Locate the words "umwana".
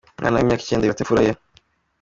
0.17-0.37